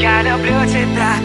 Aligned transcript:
Я 0.00 0.22
люблю 0.22 0.64
тебя. 0.66 1.16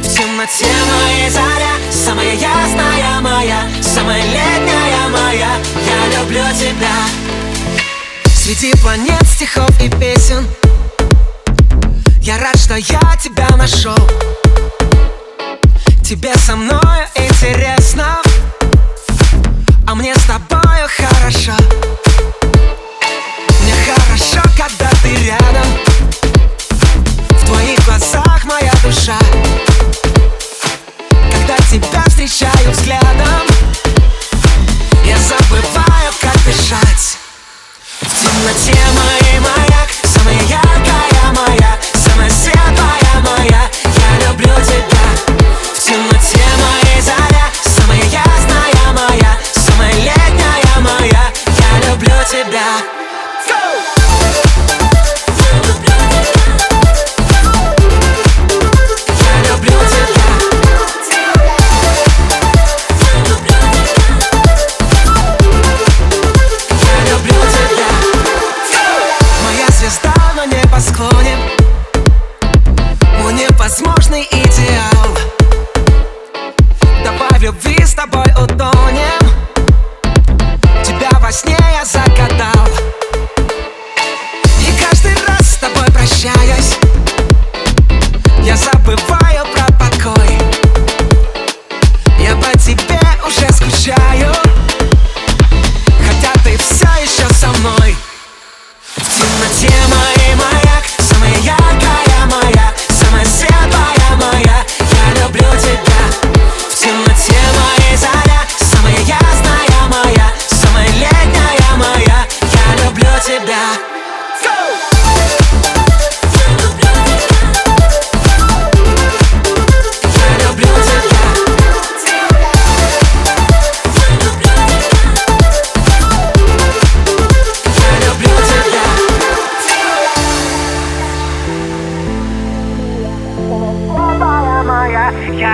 В 0.00 0.08
темноте 0.08 0.64
моей 0.64 1.28
заря 1.30 1.74
Самая 1.90 2.34
ясная 2.34 3.20
моя 3.20 3.62
Самая 3.80 4.22
летняя 4.22 5.08
моя 5.08 5.50
Я 5.86 6.20
люблю 6.20 6.44
тебя. 6.58 6.94
Среди 8.34 8.72
планет, 8.80 9.22
стихов 9.26 9.70
и 9.80 9.88
песен 9.88 10.46
Я 12.20 12.38
рад, 12.38 12.56
что 12.56 12.76
я 12.76 13.16
тебя 13.22 13.48
нашел 13.56 13.96
Тебе 16.02 16.34
со 16.36 16.56
мною 16.56 17.06
интересно 17.14 18.18
А 19.86 19.94
мне 19.94 20.14
с 20.14 20.22
тобою 20.24 20.61
встречаю 32.32 32.70
взглядом. 32.70 33.46
Я 35.04 35.18
забываю, 35.18 36.12
как 36.18 36.34
дышать. 36.44 37.18
В 38.00 38.08
темноте 38.08 38.74
моей 38.94 39.38
маяк 39.38 39.88
Самая 40.02 40.40
яркая 40.48 41.32
моя 41.32 41.78
Самая 41.94 42.30
светлая 42.30 43.20
моя. 43.22 43.68
Я 43.84 44.28
люблю 44.28 44.54
тебя. 44.64 45.04
В 45.74 45.78
темноте 45.78 46.42
моей 46.56 47.02
заря 47.02 47.46
Самая 47.64 48.02
ясная 48.02 48.92
моя 48.94 49.38
Самая 49.52 49.92
летняя 49.92 50.80
моя. 50.80 51.30
Я 51.46 51.90
люблю 51.90 52.14
тебя 52.30 53.01
Мой 70.44 71.51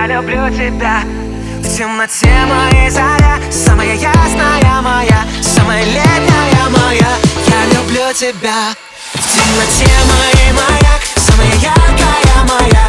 люблю 0.08 0.48
тебя. 0.48 1.02
В 1.58 1.76
темноте 1.76 2.32
моей 2.46 2.88
заря 2.90 3.38
Самая 3.50 3.94
ясная 3.94 4.80
моя 4.80 5.24
Самая 5.42 5.84
летняя 5.84 6.68
моя. 6.70 7.08
Я 7.46 7.78
люблю 7.78 8.12
тебя. 8.14 8.74
В 9.12 9.18
темноте 9.18 9.92
моей 10.08 10.52
маяк 10.52 11.02
Самая 11.16 11.52
яркая 11.56 12.44
моя 12.48 12.87